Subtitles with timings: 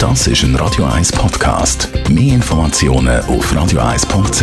[0.00, 1.90] Das ist ein Radio 1 Podcast.
[2.08, 4.42] Mehr Informationen auf radio1.ch.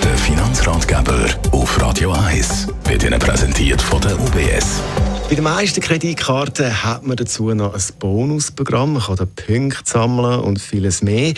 [0.00, 4.80] Der Finanzratgeber auf Radio 1 wird Ihnen präsentiert von der UBS.
[5.28, 8.92] Bei den meisten Kreditkarten hat man dazu noch ein Bonusprogramm.
[8.92, 11.34] Man kann Punkte sammeln und vieles mehr.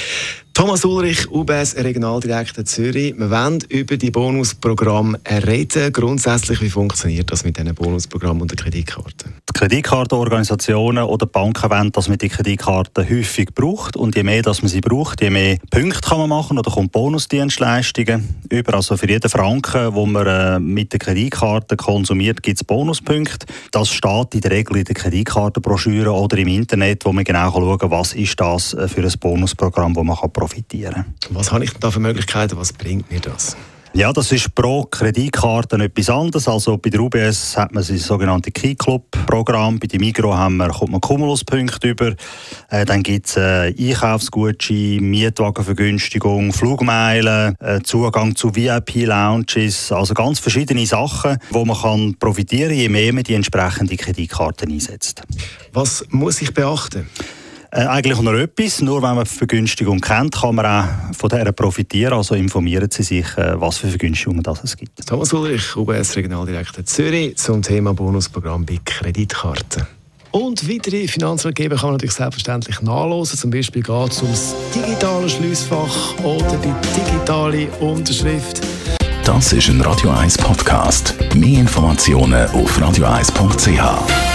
[0.54, 3.18] Thomas Ulrich, UBS Regionaldirektor Zürich.
[3.18, 5.92] Wir wollen über die Bonusprogramme reden.
[5.92, 9.33] Grundsätzlich, wie funktioniert das mit diesen Bonusprogrammen und den Kreditkarten?
[9.64, 13.96] Kreditkartenorganisationen oder Banken wollen, dass man die Kreditkarten häufig braucht.
[13.96, 16.92] Und je mehr dass man sie braucht, je mehr Punkte kann man machen oder kommt
[16.92, 18.74] Bonusdienstleistungen über.
[18.74, 23.46] Also für jeden Franken, wo man äh, mit der Kreditkarte konsumiert, gibt es Bonuspunkte.
[23.70, 27.78] Das steht in der Regel in der Kreditkartenbroschüre oder im Internet, wo man genau schauen
[27.78, 31.06] kann, was ist das äh, für ein Bonusprogramm, das man kann profitieren.
[31.30, 32.58] Was habe ich da für Möglichkeiten?
[32.58, 33.56] Was bringt mir das?
[33.96, 36.48] Ja, das ist pro Kreditkarte etwas anderes.
[36.48, 39.78] Also bei der UBS hat man das sogenannte Key Club Programm.
[39.78, 42.16] Bei der Migro haben wir, kommt man Cumuluspunkte über.
[42.70, 49.92] Äh, dann gibt es äh, Einkaufsgutscheine, Mietwagenvergünstigung, Flugmeilen, äh, Zugang zu VIP-Lounges.
[49.92, 54.66] Also ganz verschiedene Sachen, wo man kann profitieren kann, je mehr man die entsprechende Kreditkarte
[54.66, 55.22] einsetzt.
[55.72, 57.06] Was muss ich beachten?
[57.74, 58.80] Äh, eigentlich noch etwas.
[58.80, 62.12] Nur wenn man die Vergünstigung kennt, kann man auch von der profitieren.
[62.12, 65.04] Also informieren Sie sich, äh, was für Vergünstigungen das es gibt.
[65.04, 69.88] Thomas Ulrich, UBS Regionaldirektor Zürich, zum Thema Bonusprogramm bei Kreditkarten.
[70.30, 73.38] Und weitere Finanzratgeber kann man natürlich selbstverständlich nachlesen.
[73.38, 78.60] Zum Beispiel geht es ums digitale Schließfach oder die digitale Unterschrift.
[79.24, 81.14] Das ist ein Radio 1 Podcast.
[81.34, 84.33] Mehr Informationen auf radio1.ch.